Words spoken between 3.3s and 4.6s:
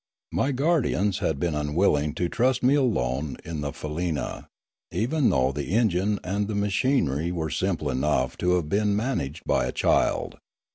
in the faleena,